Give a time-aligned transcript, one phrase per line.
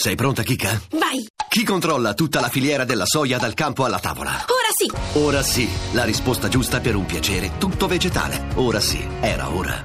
[0.00, 0.80] Sei pronta, Kika?
[0.92, 1.26] Vai!
[1.48, 4.30] Chi controlla tutta la filiera della soia dal campo alla tavola?
[4.30, 5.18] Ora sì!
[5.18, 8.46] Ora sì, la risposta giusta per un piacere tutto vegetale.
[8.54, 9.84] Ora sì, era ora.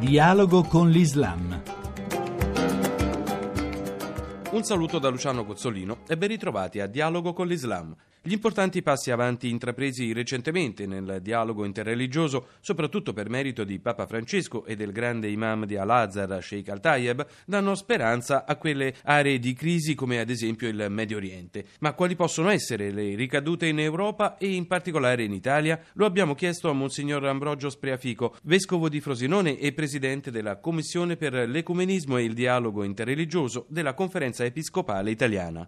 [0.00, 1.62] Dialogo con l'Islam.
[4.50, 7.96] Un saluto da Luciano Cozzolino e ben ritrovati a Dialogo con l'Islam.
[8.22, 14.66] Gli importanti passi avanti intrapresi recentemente nel dialogo interreligioso, soprattutto per merito di Papa Francesco
[14.66, 19.94] e del grande imam di Al-Azhar, Sheikh Al-Tayeb, danno speranza a quelle aree di crisi
[19.94, 21.64] come ad esempio il Medio Oriente.
[21.78, 25.80] Ma quali possono essere le ricadute in Europa e in particolare in Italia?
[25.94, 31.32] Lo abbiamo chiesto a Monsignor Ambrogio Spreafico, vescovo di Frosinone e presidente della Commissione per
[31.48, 35.66] l'Ecumenismo e il Dialogo Interreligioso della Conferenza Episcopale Italiana.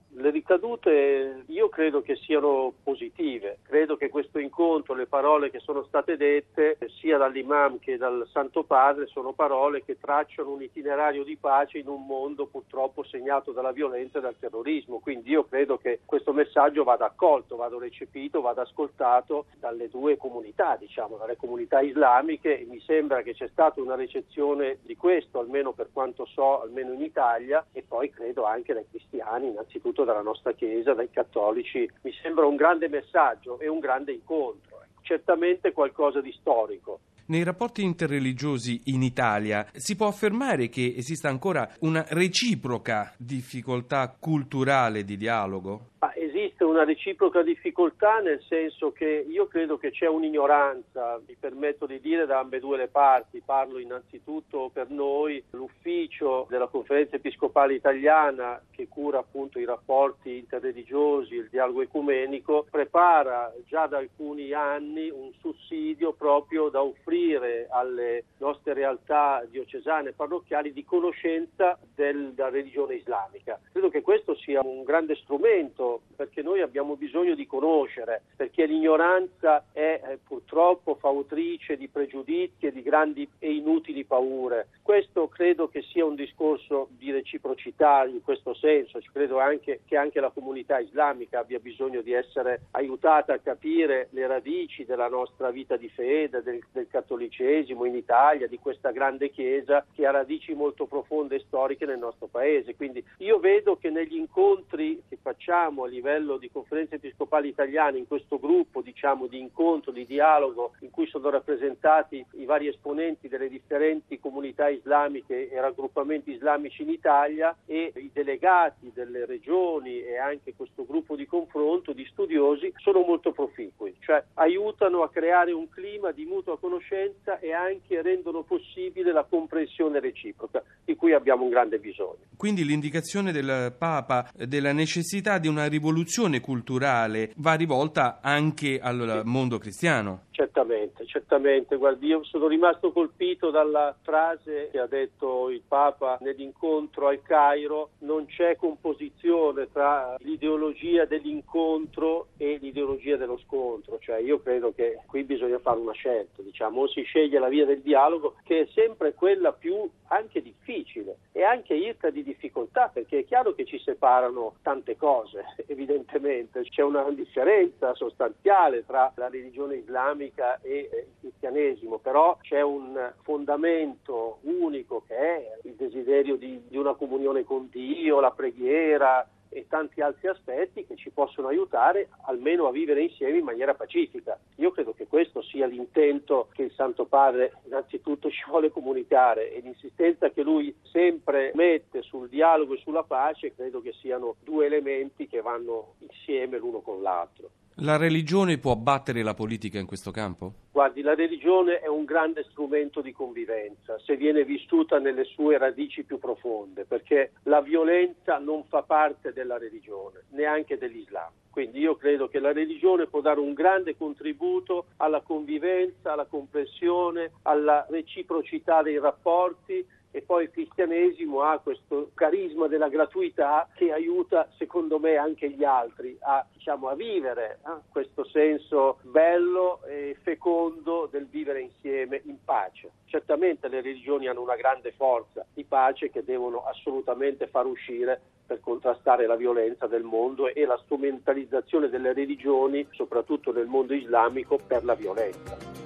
[0.52, 5.83] Le ricadute io credo che siano positive, credo che questo incontro, le parole che sono
[5.84, 11.38] state dette sia dall'imam che dal Santo Padre sono parole che tracciano un itinerario di
[11.38, 16.00] pace in un mondo purtroppo segnato dalla violenza e dal terrorismo, quindi io credo che
[16.05, 22.61] questo messaggio vada accolto, vada recepito, vada ascoltato dalle due comunità, diciamo, dalle comunità islamiche.
[22.61, 26.92] E mi sembra che c'è stata una ricezione di questo, almeno per quanto so, almeno
[26.92, 32.12] in Italia e poi credo anche dai cristiani, innanzitutto dalla nostra Chiesa, dai cattolici, mi
[32.21, 35.01] sembra un grande messaggio e un grande incontro, ecco.
[35.03, 36.98] certamente qualcosa di storico.
[37.27, 45.05] Nei rapporti interreligiosi in Italia si può affermare che esista ancora una reciproca difficoltà culturale
[45.05, 45.91] di dialogo?
[46.01, 51.86] Ma esiste una reciproca difficoltà nel senso che io credo che c'è un'ignoranza, mi permetto
[51.86, 58.60] di dire da ambedue le parti, parlo innanzitutto per noi, l'ufficio della Conferenza Episcopale Italiana
[58.70, 65.33] che cura appunto i rapporti interreligiosi, il dialogo ecumenico, prepara già da alcuni anni un
[65.38, 73.60] sussidio proprio da offrire alle nostre realtà diocesane e parrocchiali di conoscenza della religione islamica.
[73.70, 79.64] Credo che questo sia un grande strumento perché noi abbiamo bisogno di conoscere, perché l'ignoranza
[79.73, 84.68] è eh, purtroppo fautrice di pregiudizi e di grandi e inutili paure.
[84.83, 90.20] Questo credo che sia un discorso di reciprocità in questo senso, credo anche che anche
[90.20, 95.77] la comunità islamica abbia bisogno di essere aiutata a capire le radici della nostra vita
[95.77, 100.86] di fede, del, del cattolicesimo in Italia, di questa grande chiesa che ha radici molto
[100.86, 102.74] profonde e storiche nel nostro paese.
[102.74, 108.08] Quindi io vedo che negli incontri che facciamo a livello di conferenze episcopali italiane in
[108.08, 113.48] questo gruppo diciamo, di incontro, di dialogo in cui sono rappresentati i vari esponenti delle
[113.48, 120.55] differenti comunità islamiche e raggruppamenti islamici in Italia e i delegati delle regioni e anche
[120.57, 126.11] questo gruppo di confronto di studiosi sono molto proficui, cioè aiutano a creare un clima
[126.11, 131.79] di mutua conoscenza e anche rendono possibile la comprensione reciproca di cui abbiamo un grande
[131.79, 132.19] bisogno.
[132.37, 139.59] Quindi l'indicazione del Papa della necessità di una rivoluzione culturale va rivolta anche al mondo
[139.59, 140.25] cristiano.
[140.32, 141.76] Certamente, certamente.
[141.76, 147.91] Guardi, io sono rimasto colpito dalla frase che ha detto il Papa nell'incontro al Cairo,
[147.99, 155.23] non c'è composizione tra l'ideologia dell'incontro e l'ideologia dello scontro, cioè io credo che qui
[155.23, 159.12] bisogna fare una scelta, diciamo, o si sceglie la via del dialogo che è sempre
[159.12, 164.55] quella più anche difficile e anche irta di difficoltà, perché è chiaro che ci separano
[164.62, 170.20] tante cose, evidentemente, c'è una differenza sostanziale tra la religione islamica
[170.62, 176.94] e il cristianesimo, però c'è un fondamento unico che è il desiderio di, di una
[176.94, 182.72] comunione con Dio, la preghiera, e tanti altri aspetti che ci possono aiutare almeno a
[182.72, 184.38] vivere insieme in maniera pacifica.
[184.56, 189.60] Io credo che questo sia l'intento che il Santo Padre innanzitutto ci vuole comunicare e
[189.60, 195.28] l'insistenza che lui sempre mette sul dialogo e sulla pace credo che siano due elementi
[195.28, 197.50] che vanno insieme l'uno con l'altro.
[197.76, 200.52] La religione può battere la politica in questo campo?
[200.72, 206.04] Guardi, la religione è un grande strumento di convivenza se viene vissuta nelle sue radici
[206.04, 211.30] più profonde, perché la violenza non fa parte della religione, neanche dell'Islam.
[211.50, 217.32] Quindi io credo che la religione può dare un grande contributo alla convivenza, alla comprensione,
[217.42, 224.47] alla reciprocità dei rapporti e poi il cristianesimo ha questo carisma della gratuità che aiuta
[224.59, 231.09] secondo me anche gli altri a, diciamo, a vivere eh, questo senso bello e fecondo
[231.11, 232.91] del vivere insieme in pace.
[233.06, 238.61] Certamente le religioni hanno una grande forza di pace che devono assolutamente far uscire per
[238.61, 244.85] contrastare la violenza del mondo e la strumentalizzazione delle religioni, soprattutto nel mondo islamico, per
[244.85, 245.81] la violenza.